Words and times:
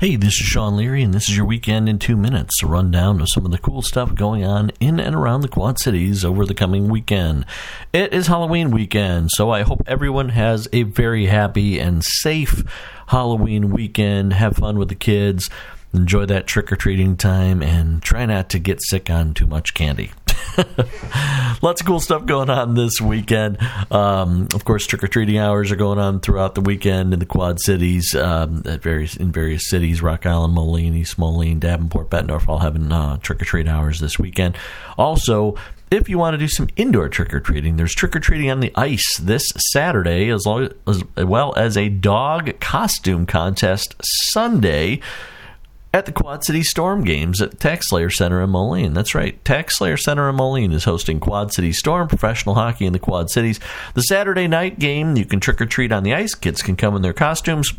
Hey, 0.00 0.16
this 0.16 0.40
is 0.40 0.46
Sean 0.46 0.78
Leary, 0.78 1.02
and 1.02 1.12
this 1.12 1.28
is 1.28 1.36
your 1.36 1.44
weekend 1.44 1.86
in 1.86 1.98
two 1.98 2.16
minutes. 2.16 2.62
A 2.62 2.66
rundown 2.66 3.20
of 3.20 3.28
some 3.28 3.44
of 3.44 3.50
the 3.50 3.58
cool 3.58 3.82
stuff 3.82 4.14
going 4.14 4.42
on 4.42 4.72
in 4.80 4.98
and 4.98 5.14
around 5.14 5.42
the 5.42 5.48
Quad 5.48 5.78
Cities 5.78 6.24
over 6.24 6.46
the 6.46 6.54
coming 6.54 6.88
weekend. 6.88 7.44
It 7.92 8.14
is 8.14 8.26
Halloween 8.26 8.70
weekend, 8.70 9.30
so 9.30 9.50
I 9.50 9.60
hope 9.60 9.82
everyone 9.86 10.30
has 10.30 10.66
a 10.72 10.84
very 10.84 11.26
happy 11.26 11.78
and 11.78 12.02
safe 12.02 12.64
Halloween 13.08 13.72
weekend. 13.72 14.32
Have 14.32 14.56
fun 14.56 14.78
with 14.78 14.88
the 14.88 14.94
kids, 14.94 15.50
enjoy 15.92 16.24
that 16.24 16.46
trick 16.46 16.72
or 16.72 16.76
treating 16.76 17.18
time, 17.18 17.62
and 17.62 18.02
try 18.02 18.24
not 18.24 18.48
to 18.48 18.58
get 18.58 18.80
sick 18.80 19.10
on 19.10 19.34
too 19.34 19.46
much 19.46 19.74
candy. 19.74 20.12
Lots 21.62 21.80
of 21.80 21.86
cool 21.86 22.00
stuff 22.00 22.26
going 22.26 22.50
on 22.50 22.74
this 22.74 23.00
weekend. 23.00 23.58
Um, 23.90 24.48
of 24.54 24.64
course, 24.64 24.86
trick 24.86 25.04
or 25.04 25.08
treating 25.08 25.38
hours 25.38 25.70
are 25.70 25.76
going 25.76 25.98
on 25.98 26.20
throughout 26.20 26.54
the 26.54 26.60
weekend 26.60 27.12
in 27.12 27.18
the 27.18 27.26
Quad 27.26 27.60
Cities, 27.60 28.14
um, 28.14 28.62
at 28.64 28.82
various 28.82 29.16
in 29.16 29.32
various 29.32 29.68
cities: 29.68 30.02
Rock 30.02 30.26
Island, 30.26 30.54
Moline, 30.54 30.94
East 30.94 31.18
Moline, 31.18 31.58
Davenport, 31.58 32.10
Bettendorf, 32.10 32.48
all 32.48 32.58
having 32.58 32.90
uh, 32.90 33.18
trick 33.18 33.42
or 33.42 33.44
treat 33.44 33.68
hours 33.68 34.00
this 34.00 34.18
weekend. 34.18 34.56
Also, 34.96 35.56
if 35.90 36.08
you 36.08 36.18
want 36.18 36.34
to 36.34 36.38
do 36.38 36.48
some 36.48 36.68
indoor 36.76 37.08
trick 37.08 37.34
or 37.34 37.40
treating, 37.40 37.76
there's 37.76 37.94
trick 37.94 38.14
or 38.14 38.20
treating 38.20 38.50
on 38.50 38.60
the 38.60 38.72
ice 38.76 39.18
this 39.18 39.44
Saturday, 39.72 40.30
as, 40.30 40.46
long, 40.46 40.68
as 40.86 41.04
well 41.16 41.52
as 41.56 41.76
a 41.76 41.88
dog 41.88 42.58
costume 42.60 43.26
contest 43.26 43.96
Sunday 44.32 45.00
at 45.92 46.06
the 46.06 46.12
Quad 46.12 46.44
City 46.44 46.62
Storm 46.62 47.02
games 47.02 47.42
at 47.42 47.58
TaxSlayer 47.58 48.12
Center 48.12 48.40
in 48.42 48.50
Moline. 48.50 48.92
That's 48.92 49.14
right. 49.14 49.42
TaxSlayer 49.44 49.98
Center 49.98 50.28
in 50.28 50.36
Moline 50.36 50.72
is 50.72 50.84
hosting 50.84 51.18
Quad 51.18 51.52
City 51.52 51.72
Storm 51.72 52.06
professional 52.06 52.54
hockey 52.54 52.86
in 52.86 52.92
the 52.92 52.98
Quad 52.98 53.30
Cities. 53.30 53.58
The 53.94 54.02
Saturday 54.02 54.46
night 54.46 54.78
game, 54.78 55.16
you 55.16 55.24
can 55.24 55.40
trick 55.40 55.60
or 55.60 55.66
treat 55.66 55.90
on 55.90 56.04
the 56.04 56.14
ice. 56.14 56.34
Kids 56.34 56.62
can 56.62 56.76
come 56.76 56.94
in 56.94 57.02
their 57.02 57.12
costumes 57.12 57.72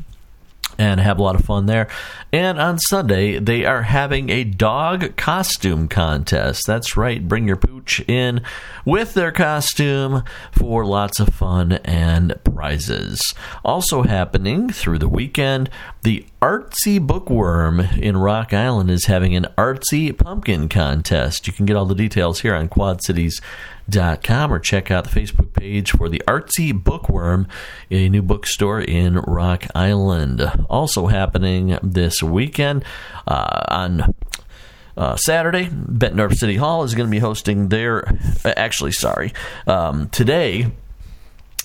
and 0.77 0.99
have 0.99 1.19
a 1.19 1.23
lot 1.23 1.35
of 1.35 1.45
fun 1.45 1.65
there. 1.67 1.87
And 2.33 2.59
on 2.59 2.79
Sunday, 2.79 3.39
they 3.39 3.65
are 3.65 3.83
having 3.83 4.29
a 4.29 4.43
dog 4.43 5.15
costume 5.15 5.87
contest. 5.87 6.63
That's 6.65 6.97
right, 6.97 7.27
bring 7.27 7.47
your 7.47 7.57
pooch 7.57 8.01
in 8.07 8.41
with 8.85 9.13
their 9.13 9.31
costume 9.31 10.23
for 10.51 10.85
lots 10.85 11.19
of 11.19 11.29
fun 11.29 11.73
and 11.83 12.35
prizes. 12.43 13.33
Also 13.63 14.03
happening 14.03 14.69
through 14.69 14.99
the 14.99 15.09
weekend, 15.09 15.69
the 16.03 16.25
Artsy 16.41 16.99
Bookworm 16.99 17.79
in 17.79 18.17
Rock 18.17 18.51
Island 18.51 18.89
is 18.89 19.05
having 19.05 19.35
an 19.35 19.45
Artsy 19.59 20.17
Pumpkin 20.17 20.69
contest. 20.69 21.45
You 21.45 21.53
can 21.53 21.67
get 21.67 21.75
all 21.75 21.85
the 21.85 21.93
details 21.93 22.39
here 22.41 22.55
on 22.55 22.67
Quad 22.67 23.03
Cities 23.03 23.39
com 24.23 24.51
or 24.51 24.57
check 24.57 24.89
out 24.89 25.03
the 25.03 25.19
Facebook 25.19 25.53
page 25.53 25.91
for 25.91 26.09
the 26.09 26.23
Artsy 26.27 26.73
Bookworm, 26.73 27.47
a 27.91 28.09
new 28.09 28.23
bookstore 28.23 28.81
in 28.81 29.19
Rock 29.19 29.67
Island. 29.75 30.41
Also 30.67 31.05
happening 31.05 31.77
this 31.83 32.23
weekend 32.23 32.85
uh, 33.27 33.63
on 33.67 34.15
uh, 34.97 35.15
Saturday, 35.17 35.67
Bettendorf 35.67 36.33
City 36.33 36.55
Hall 36.55 36.83
is 36.83 36.95
going 36.95 37.07
to 37.07 37.11
be 37.11 37.19
hosting 37.19 37.69
their. 37.69 38.07
Uh, 38.43 38.53
actually, 38.57 38.93
sorry. 38.93 39.31
Um, 39.67 40.09
today, 40.09 40.71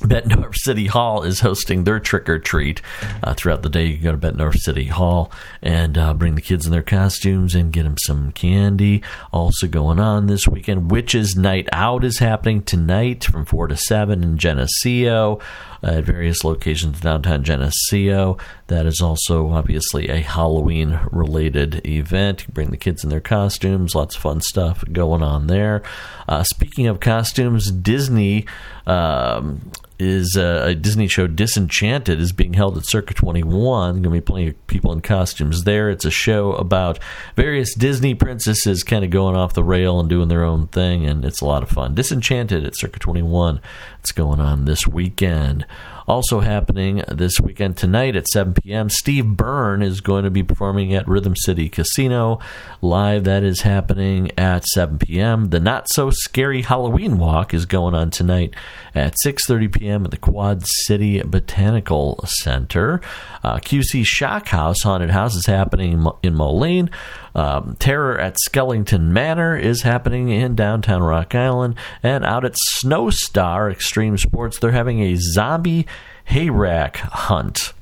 Bettendorf 0.01 0.55
City 0.57 0.87
Hall 0.87 1.23
is 1.23 1.41
hosting 1.41 1.85
their 1.85 1.99
trick 1.99 2.29
or 2.29 2.39
treat 2.39 2.83
uh, 3.23 3.33
throughout 3.33 3.63
the 3.63 3.71
day. 3.71 3.87
You 3.87 3.95
can 3.95 4.05
go 4.05 4.13
to 4.13 4.19
Bettendorf 4.19 4.57
City 4.57 4.87
Hall 4.87 5.33
and 5.63 5.97
uh, 5.97 6.13
bring 6.13 6.35
the 6.35 6.43
kids 6.43 6.67
in 6.67 6.73
their 6.73 6.83
costumes 6.83 7.55
and 7.55 7.73
get 7.73 7.85
them 7.85 7.97
some 7.99 8.31
candy. 8.33 9.03
Also 9.33 9.67
going 9.67 9.99
on 9.99 10.27
this 10.27 10.47
weekend, 10.47 10.91
Witches 10.91 11.35
Night 11.35 11.67
Out 11.73 12.05
is 12.05 12.19
happening 12.19 12.63
tonight 12.63 13.25
from 13.25 13.47
four 13.47 13.69
to 13.69 13.77
seven 13.77 14.23
in 14.23 14.37
Geneseo 14.37 15.41
at 15.83 16.05
various 16.05 16.45
locations 16.45 17.01
downtown 17.01 17.43
Geneseo. 17.43 18.37
That 18.67 18.87
is 18.87 19.01
also 19.01 19.51
obviously 19.51 20.09
a 20.09 20.21
Halloween 20.21 21.01
related 21.11 21.87
event. 21.87 22.47
You 22.47 22.53
bring 22.53 22.71
the 22.71 22.77
kids 22.77 23.03
in 23.03 23.11
their 23.11 23.21
costumes, 23.21 23.95
lots 23.95 24.17
of 24.17 24.23
fun 24.23 24.41
stuff 24.43 24.85
going 24.93 25.23
on 25.23 25.47
there. 25.47 25.83
Uh, 26.29 26.43
speaking 26.43 26.87
of 26.87 27.01
costumes, 27.01 27.71
Disney. 27.71 28.47
Um, 28.87 29.73
is 29.99 30.37
uh, 30.37 30.65
a 30.67 30.75
Disney 30.75 31.09
show 31.09 31.27
Disenchanted 31.27 32.21
is 32.21 32.33
being 32.33 32.53
held 32.53 32.77
at 32.77 32.87
Circa 32.87 33.15
21. 33.15 33.95
Going 33.95 34.03
to 34.03 34.11
be 34.11 34.21
plenty 34.21 34.49
of 34.49 34.67
people 34.67 34.93
in 34.93 35.01
costumes 35.01 35.65
there. 35.65 35.89
It's 35.91 36.05
a 36.05 36.11
show 36.11 36.53
about 36.53 36.99
various 37.35 37.75
Disney 37.75 38.15
princesses 38.15 38.83
kind 38.83 39.05
of 39.05 39.11
going 39.11 39.37
off 39.37 39.55
the 39.55 39.65
rail 39.65 39.99
and 39.99 40.09
doing 40.09 40.29
their 40.29 40.45
own 40.45 40.69
thing, 40.69 41.07
and 41.07 41.25
it's 41.25 41.41
a 41.41 41.47
lot 41.47 41.63
of 41.63 41.71
fun. 41.71 41.95
Disenchanted 41.95 42.65
at 42.65 42.77
Circa 42.77 42.99
21. 42.99 43.61
It's 44.01 44.13
going 44.13 44.41
on 44.41 44.67
this 44.67 44.87
weekend. 44.87 45.67
Also 46.07 46.41
happening 46.41 47.03
this 47.09 47.41
weekend 47.41 47.77
tonight 47.77 48.15
at 48.15 48.29
7 48.29 48.55
p.m., 48.55 48.89
Steve 48.89 49.27
Byrne 49.27 49.83
is 49.83 50.01
going 50.01 50.25
to 50.25 50.31
be 50.31 50.43
performing 50.43 50.95
at 50.95 51.09
Rhythm 51.09 51.35
City 51.35 51.69
Casino 51.69 52.39
live. 52.81 53.25
That 53.25 53.43
is 53.43 53.63
happening 53.63 54.31
at 54.39 54.65
7 54.67 54.99
p.m. 54.99 55.47
The 55.47 55.61
Not 55.61 55.89
So 55.91 56.11
Scary 56.11 56.63
Halloween 56.63 57.19
Walk 57.19 57.53
is 57.53 57.67
going 57.67 57.95
on 57.95 58.11
tonight 58.11 58.55
at 58.95 59.15
6:30 59.25 59.73
p.m. 59.73 60.05
at 60.05 60.11
the 60.11 60.17
Quad 60.17 60.63
City 60.65 61.21
Botanical 61.23 62.25
Center. 62.27 63.01
Uh, 63.43 63.57
QC 63.57 64.05
Shock 64.07 64.49
House 64.49 64.83
Haunted 64.83 65.11
House 65.11 65.35
is 65.35 65.47
happening 65.47 66.07
in 66.23 66.35
Moline. 66.35 66.91
Um, 67.37 67.77
Terror 67.79 68.19
at 68.19 68.39
Skellington 68.49 69.09
Manor 69.09 69.59
is 69.59 69.83
happening 69.83 70.31
in 70.31 70.55
downtown 70.55 71.03
Rock 71.03 71.35
Island. 71.35 71.75
And 72.03 72.25
out 72.25 72.47
at 72.47 72.57
Snow 72.57 73.11
Star 73.11 73.71
Extreme 73.71 74.17
Sports, 74.17 74.59
they're 74.59 74.73
having 74.73 75.01
a 75.01 75.17
zombie 75.17 75.87
hayrack 76.31 76.97
hunt. 76.97 77.73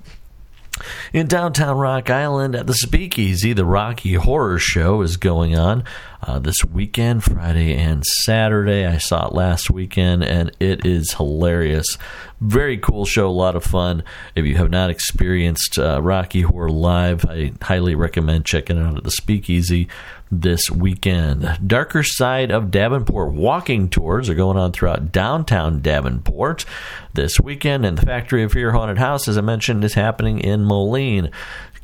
In 1.12 1.28
downtown 1.28 1.78
Rock 1.78 2.10
Island 2.10 2.54
at 2.56 2.66
the 2.66 2.74
Speakeasy, 2.74 3.52
the 3.52 3.64
Rocky 3.64 4.14
Horror 4.14 4.58
Show 4.58 5.02
is 5.02 5.16
going 5.16 5.56
on 5.56 5.84
uh, 6.26 6.38
this 6.38 6.64
weekend, 6.64 7.22
Friday 7.22 7.74
and 7.76 8.04
Saturday. 8.04 8.86
I 8.86 8.98
saw 8.98 9.26
it 9.28 9.34
last 9.34 9.70
weekend, 9.70 10.24
and 10.24 10.50
it 10.58 10.86
is 10.86 11.12
hilarious. 11.12 11.98
Very 12.40 12.78
cool 12.78 13.04
show, 13.04 13.28
a 13.28 13.30
lot 13.30 13.56
of 13.56 13.64
fun. 13.64 14.02
If 14.34 14.44
you 14.44 14.56
have 14.56 14.70
not 14.70 14.90
experienced 14.90 15.78
uh, 15.78 16.00
Rocky 16.02 16.42
Horror 16.42 16.70
live, 16.70 17.24
I 17.26 17.52
highly 17.62 17.94
recommend 17.94 18.46
checking 18.46 18.78
out 18.78 18.96
at 18.96 19.04
the 19.04 19.10
Speakeasy 19.10 19.88
this 20.30 20.70
weekend. 20.70 21.58
Darker 21.66 22.02
Side 22.02 22.50
of 22.50 22.70
Davenport 22.70 23.34
walking 23.34 23.88
tours 23.88 24.28
are 24.28 24.34
going 24.34 24.56
on 24.56 24.72
throughout 24.72 25.12
downtown 25.12 25.80
Davenport 25.80 26.64
this 27.12 27.38
weekend, 27.38 27.84
and 27.84 27.98
the 27.98 28.06
Factory 28.06 28.42
of 28.42 28.52
Fear 28.52 28.72
Haunted 28.72 28.98
House, 28.98 29.28
as 29.28 29.38
I 29.38 29.42
mentioned, 29.42 29.84
is 29.84 29.94
happening 29.94 30.40
in 30.40 30.64
Moline. 30.64 31.30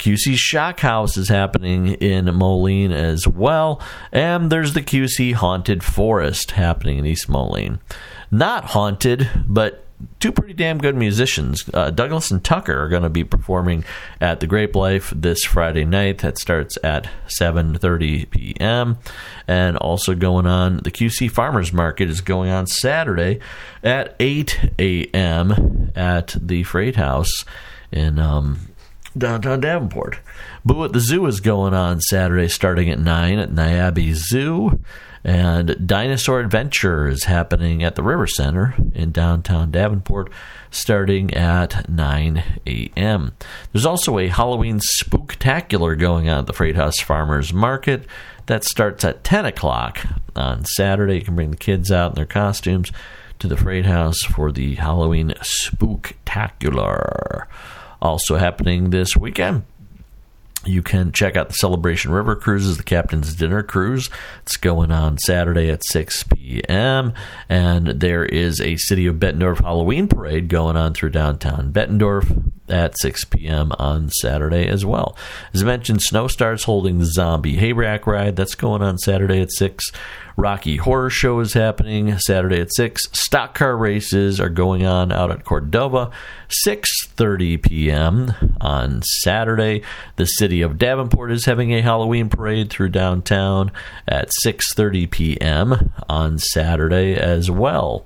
QC 0.01 0.35
Shock 0.37 0.81
House 0.81 1.19
is 1.19 1.29
happening 1.29 1.89
in 1.89 2.35
Moline 2.35 2.91
as 2.91 3.29
well, 3.29 3.83
and 4.11 4.51
there's 4.51 4.73
the 4.73 4.81
QC 4.81 5.35
Haunted 5.35 5.85
Forest 5.85 6.53
happening 6.53 6.99
in 6.99 7.05
East 7.05 7.29
Moline. 7.29 7.81
Not 8.31 8.65
haunted, 8.65 9.29
but 9.47 9.85
two 10.19 10.33
pretty 10.33 10.55
damn 10.55 10.79
good 10.79 10.97
musicians. 10.97 11.69
Uh, 11.75 11.91
Douglas 11.91 12.31
and 12.31 12.43
Tucker 12.43 12.83
are 12.83 12.89
going 12.89 13.03
to 13.03 13.11
be 13.11 13.25
performing 13.25 13.85
at 14.23 14.41
the 14.41 14.47
Grape 14.47 14.75
Life 14.75 15.13
this 15.15 15.45
Friday 15.45 15.85
night. 15.85 16.19
That 16.19 16.39
starts 16.39 16.79
at 16.83 17.07
7:30 17.27 18.31
p.m. 18.31 18.97
And 19.47 19.77
also 19.77 20.15
going 20.15 20.47
on, 20.47 20.79
the 20.79 20.91
QC 20.91 21.31
Farmers 21.31 21.75
Market 21.75 22.09
is 22.09 22.23
going 22.23 22.51
on 22.51 22.67
Saturday 22.67 23.41
at 23.83 24.17
8 24.19 24.71
a.m. 24.79 25.93
at 25.95 26.35
the 26.41 26.63
Freight 26.63 26.97
House 26.97 27.45
in 27.93 28.19
um, 28.19 28.71
downtown 29.17 29.61
Davenport. 29.61 30.19
Boo 30.65 30.85
at 30.85 30.93
the 30.93 31.01
Zoo 31.01 31.27
is 31.27 31.41
going 31.41 31.75
on 31.75 32.01
Saturday 32.01 32.49
starting 32.49 32.91
at 32.91 32.99
9 32.99 33.39
at 33.39 33.51
Niabi 33.51 34.15
Zoo. 34.15 34.81
And 35.23 35.87
Dinosaur 35.87 36.41
Adventure 36.41 37.07
is 37.07 37.25
happening 37.25 37.83
at 37.83 37.95
the 37.95 38.03
River 38.03 38.27
Center 38.27 38.75
in 38.95 39.13
downtown 39.13 39.71
Davenport 39.71 40.33
starting 40.71 41.35
at 41.35 41.91
9 41.91 42.43
a.m. 42.67 43.33
There's 43.73 43.85
also 43.85 44.19
a 44.19 44.29
Halloween 44.29 44.81
spooktacular 44.81 45.99
going 45.99 46.31
on 46.31 46.41
at 46.41 46.47
the 46.47 46.55
Freight 46.55 46.77
House 46.77 47.01
Farmers 47.01 47.53
Market 47.53 48.07
that 48.47 48.65
starts 48.65 49.05
at 49.05 49.23
10 49.23 49.45
o'clock 49.45 50.01
on 50.35 50.65
Saturday. 50.65 51.17
You 51.17 51.23
can 51.23 51.35
bring 51.35 51.51
the 51.51 51.57
kids 51.57 51.93
out 51.93 52.13
in 52.13 52.15
their 52.15 52.25
costumes 52.25 52.91
to 53.41 53.49
the 53.49 53.59
Freight 53.59 53.87
House 53.87 54.23
for 54.23 54.53
the 54.53 54.77
Halloween 54.77 55.31
spooktacular. 55.43 57.47
Also 58.01 58.37
happening 58.37 58.91
this 58.91 59.17
weekend 59.17 59.65
you 60.65 60.83
can 60.83 61.13
check 61.13 61.37
out 61.37 61.49
the 61.49 61.55
Celebration 61.55 62.13
River 62.13 62.37
Cruises, 62.37 62.77
the 62.77 62.83
Captain's 62.83 63.35
Dinner 63.35 63.63
Cruise. 63.63 64.11
It's 64.43 64.57
going 64.57 64.91
on 64.91 65.19
Saturday 65.19 65.71
at 65.71 65.83
6 65.91 66.25
p.m. 66.25 67.13
And 67.49 67.87
there 67.89 68.25
is 68.25 68.61
a 68.61 68.77
City 68.77 69.07
of 69.07 69.17
Bettendorf 69.17 69.63
Halloween 69.63 70.09
Parade 70.09 70.49
going 70.49 70.77
on 70.77 70.95
through 70.95 71.11
downtown 71.11 71.73
Bettendorf 71.73 72.53
at 72.69 72.99
6 72.99 73.25
p.m. 73.25 73.73
on 73.79 74.11
Saturday 74.11 74.69
as 74.69 74.85
well. 74.85 75.17
As 75.53 75.63
I 75.63 75.67
mentioned, 75.67 76.01
Snowstar's 76.01 76.65
holding 76.65 76.99
the 76.99 77.07
Zombie 77.07 77.57
Hayrack 77.57 78.07
Ride. 78.07 78.37
That's 78.37 78.55
going 78.55 78.83
on 78.83 78.99
Saturday 78.99 79.41
at 79.41 79.53
6. 79.53 79.91
Rocky 80.37 80.77
Horror 80.77 81.11
Show 81.11 81.41
is 81.41 81.53
happening 81.53 82.17
Saturday 82.19 82.61
at 82.61 82.73
6. 82.73 83.03
Stock 83.13 83.55
car 83.55 83.77
races 83.77 84.41
are 84.41 84.49
going 84.49 84.87
on 84.87 85.13
out 85.13 85.31
at 85.31 85.45
Cordova 85.45 86.11
6:30 86.67 87.63
p.m. 87.63 88.35
on 88.61 89.03
Saturday. 89.03 89.83
The 90.17 90.27
City 90.27 90.50
city 90.51 90.63
of 90.63 90.79
Davenport 90.79 91.31
is 91.31 91.45
having 91.45 91.73
a 91.73 91.81
Halloween 91.81 92.29
parade 92.29 92.71
through 92.71 92.89
downtown 92.89 93.71
at 94.09 94.31
6:30 94.45 95.09
p.m. 95.09 95.93
on 96.09 96.41
Saturday 96.41 97.15
as 97.15 97.49
well. 97.49 98.05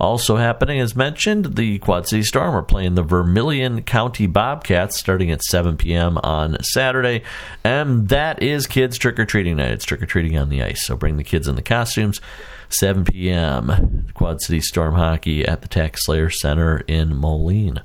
Also 0.00 0.36
happening, 0.36 0.80
as 0.80 0.96
mentioned, 0.96 1.56
the 1.56 1.78
Quad 1.80 2.08
City 2.08 2.22
Storm 2.22 2.54
are 2.54 2.62
playing 2.62 2.94
the 2.94 3.02
Vermilion 3.02 3.82
County 3.82 4.26
Bobcats 4.26 4.98
starting 4.98 5.30
at 5.30 5.42
7 5.42 5.76
p.m. 5.76 6.16
on 6.22 6.56
Saturday. 6.62 7.22
And 7.62 8.08
that 8.08 8.42
is 8.42 8.66
kids 8.66 8.96
trick 8.96 9.18
or 9.18 9.26
treating 9.26 9.56
night. 9.56 9.72
It's 9.72 9.84
trick 9.84 10.00
or 10.00 10.06
treating 10.06 10.38
on 10.38 10.48
the 10.48 10.62
ice. 10.62 10.86
So 10.86 10.96
bring 10.96 11.18
the 11.18 11.24
kids 11.24 11.46
in 11.46 11.56
the 11.56 11.62
costumes. 11.62 12.22
7 12.70 13.04
p.m. 13.04 14.06
Quad 14.14 14.40
City 14.40 14.62
Storm 14.62 14.94
Hockey 14.94 15.46
at 15.46 15.60
the 15.60 15.68
TaxSlayer 15.68 16.32
Center 16.32 16.78
in 16.88 17.14
Moline. 17.14 17.82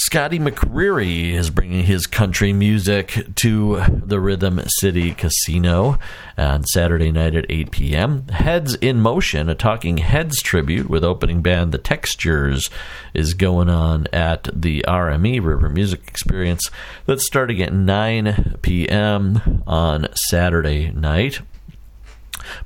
Scotty 0.00 0.38
McCreery 0.38 1.32
is 1.32 1.50
bringing 1.50 1.84
his 1.84 2.06
country 2.06 2.52
music 2.52 3.26
to 3.34 3.82
the 3.88 4.20
Rhythm 4.20 4.60
City 4.78 5.12
Casino 5.12 5.98
on 6.36 6.62
Saturday 6.66 7.10
night 7.10 7.34
at 7.34 7.46
8 7.48 7.72
p.m. 7.72 8.28
Heads 8.28 8.76
in 8.76 9.00
Motion, 9.00 9.48
a 9.48 9.56
Talking 9.56 9.98
Heads 9.98 10.40
tribute 10.40 10.88
with 10.88 11.02
opening 11.02 11.42
band 11.42 11.72
The 11.72 11.78
Textures, 11.78 12.70
is 13.12 13.34
going 13.34 13.68
on 13.68 14.06
at 14.12 14.48
the 14.54 14.84
RME 14.86 15.44
River 15.44 15.68
Music 15.68 16.06
Experience 16.06 16.70
that's 17.06 17.26
starting 17.26 17.60
at 17.60 17.72
9 17.72 18.58
p.m. 18.62 19.64
on 19.66 20.06
Saturday 20.14 20.92
night. 20.92 21.40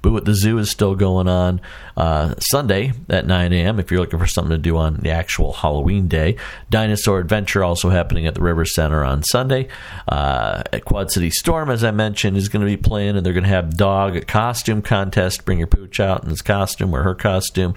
At 0.05 0.25
the 0.25 0.35
Zoo 0.35 0.59
is 0.59 0.69
still 0.69 0.95
going 0.95 1.29
on 1.29 1.61
uh, 1.97 2.35
Sunday 2.39 2.93
at 3.09 3.27
9 3.27 3.53
a.m. 3.53 3.79
if 3.81 3.91
you're 3.91 4.01
looking 4.01 4.19
for 4.19 4.27
something 4.27 4.51
to 4.51 4.59
do 4.59 4.77
on 4.77 4.97
the 4.97 5.11
actual 5.11 5.53
Halloween 5.53 6.09
day. 6.09 6.37
Dinosaur 6.71 7.19
Adventure 7.19 7.65
also 7.65 7.89
happening 7.89 8.27
at 8.27 8.35
the 8.35 8.43
River 8.43 8.65
Center 8.65 9.05
on 9.05 9.23
Sunday. 9.23 9.69
Uh, 10.09 10.63
at 10.73 10.85
Quad 10.85 11.11
City 11.11 11.31
Storm, 11.31 11.71
as 11.71 11.83
I 11.83 11.93
mentioned, 11.93 12.37
is 12.37 12.49
going 12.49 12.65
to 12.65 12.71
be 12.71 12.77
playing, 12.77 13.17
and 13.17 13.25
they're 13.25 13.33
going 13.33 13.45
to 13.45 13.49
have 13.49 13.77
dog 13.77 14.27
costume 14.27 14.83
contest. 14.83 15.45
Bring 15.45 15.59
your 15.59 15.69
pooch 15.69 16.01
out 16.01 16.25
in 16.25 16.31
his 16.31 16.43
costume 16.43 16.95
or 16.95 17.03
her 17.03 17.15
costume 17.15 17.75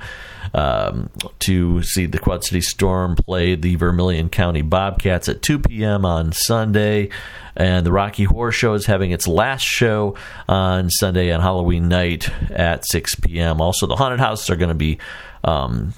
um, 0.54 1.10
to 1.39 1.83
see 1.83 2.06
the 2.06 2.19
Quad 2.19 2.44
City 2.44 2.62
Storm 2.62 3.16
play 3.16 3.56
the 3.56 3.75
Vermilion 3.75 4.30
County 4.30 4.62
Bobcats 4.62 5.30
at 5.30 5.42
2 5.42 5.60
p.m. 5.60 6.06
on 6.06 6.31
Sunday. 6.31 7.10
And 7.56 7.86
the 7.86 7.92
Rocky 7.92 8.25
Horror 8.25 8.52
Show 8.52 8.74
is 8.74 8.86
having 8.86 9.12
its 9.12 9.28
last 9.28 9.63
show 9.63 10.16
on 10.48 10.90
Sunday 10.90 11.31
on 11.31 11.42
Halloween 11.42 11.88
night 11.88 12.30
at 12.52 12.86
6 12.86 13.16
p.m. 13.16 13.62
Also, 13.62 13.88
the 13.88 13.96
Haunted 13.96 14.19
Houses 14.19 14.50
are 14.50 14.57
going 14.57 14.69
to 14.69 14.75
be 14.75 14.98
um, 15.44 15.94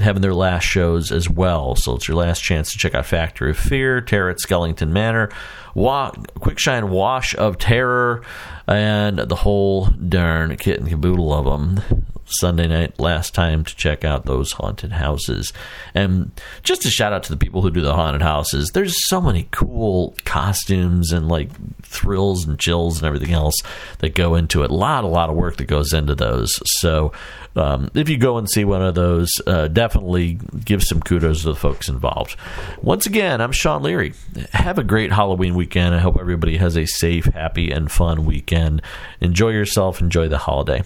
having 0.00 0.20
their 0.22 0.34
last 0.34 0.64
shows 0.64 1.10
as 1.10 1.28
well. 1.30 1.74
So 1.76 1.94
it's 1.96 2.08
your 2.08 2.16
last 2.16 2.42
chance 2.42 2.72
to 2.72 2.78
check 2.78 2.94
out 2.94 3.06
Factory 3.06 3.50
of 3.50 3.58
Fear, 3.58 4.02
Terror 4.02 4.30
at 4.30 4.38
Skellington 4.38 4.90
Manor, 4.90 5.30
Wa- 5.74 6.12
Quickshine 6.12 6.90
Wash 6.90 7.34
of 7.34 7.58
Terror, 7.58 8.22
and 8.66 9.18
the 9.18 9.36
whole 9.36 9.86
darn 9.86 10.56
kit 10.56 10.78
and 10.78 10.88
caboodle 10.88 11.32
of 11.32 11.44
them. 11.46 12.04
Sunday 12.30 12.66
night 12.66 12.98
last 12.98 13.34
time 13.34 13.64
to 13.64 13.76
check 13.76 14.04
out 14.04 14.24
those 14.24 14.52
haunted 14.52 14.92
houses. 14.92 15.52
And 15.94 16.30
just 16.62 16.84
a 16.84 16.90
shout 16.90 17.12
out 17.12 17.22
to 17.24 17.30
the 17.30 17.36
people 17.36 17.62
who 17.62 17.70
do 17.70 17.80
the 17.80 17.94
haunted 17.94 18.22
houses. 18.22 18.70
There's 18.72 19.08
so 19.08 19.20
many 19.20 19.48
cool 19.50 20.14
costumes 20.24 21.12
and 21.12 21.28
like 21.28 21.50
thrills 21.82 22.46
and 22.46 22.58
chills 22.58 22.98
and 22.98 23.06
everything 23.06 23.32
else 23.32 23.56
that 23.98 24.14
go 24.14 24.34
into 24.34 24.62
it. 24.62 24.70
A 24.70 24.74
lot, 24.74 25.04
a 25.04 25.08
lot 25.08 25.30
of 25.30 25.36
work 25.36 25.56
that 25.56 25.66
goes 25.66 25.92
into 25.92 26.14
those. 26.14 26.52
So 26.80 27.12
um, 27.56 27.90
if 27.94 28.08
you 28.08 28.16
go 28.16 28.38
and 28.38 28.48
see 28.48 28.64
one 28.64 28.82
of 28.82 28.94
those, 28.94 29.30
uh, 29.46 29.68
definitely 29.68 30.38
give 30.64 30.82
some 30.82 31.00
kudos 31.00 31.42
to 31.42 31.48
the 31.48 31.54
folks 31.54 31.88
involved. 31.88 32.36
Once 32.82 33.06
again, 33.06 33.40
I'm 33.40 33.52
Sean 33.52 33.82
Leary. 33.82 34.14
Have 34.52 34.78
a 34.78 34.84
great 34.84 35.12
Halloween 35.12 35.54
weekend. 35.54 35.94
I 35.94 35.98
hope 35.98 36.18
everybody 36.18 36.56
has 36.58 36.76
a 36.76 36.86
safe, 36.86 37.24
happy, 37.26 37.70
and 37.70 37.90
fun 37.90 38.24
weekend. 38.24 38.82
Enjoy 39.20 39.50
yourself. 39.50 40.00
Enjoy 40.00 40.28
the 40.28 40.38
holiday. 40.38 40.82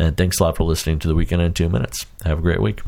And 0.00 0.16
thanks 0.16 0.40
a 0.40 0.44
lot 0.44 0.56
for 0.56 0.64
listening 0.64 0.98
to 1.00 1.08
the 1.08 1.14
Weekend 1.14 1.42
in 1.42 1.52
Two 1.52 1.68
Minutes. 1.68 2.06
Have 2.24 2.38
a 2.38 2.42
great 2.42 2.62
week. 2.62 2.80